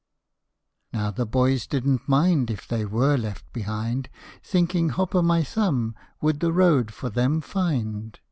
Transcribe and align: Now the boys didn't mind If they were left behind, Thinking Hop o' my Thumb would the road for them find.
Now 0.91 1.11
the 1.11 1.27
boys 1.27 1.67
didn't 1.67 2.09
mind 2.09 2.49
If 2.49 2.67
they 2.67 2.85
were 2.85 3.17
left 3.17 3.53
behind, 3.53 4.09
Thinking 4.41 4.89
Hop 4.89 5.13
o' 5.13 5.21
my 5.21 5.43
Thumb 5.43 5.93
would 6.21 6.39
the 6.39 6.51
road 6.51 6.91
for 6.91 7.11
them 7.11 7.39
find. 7.39 8.17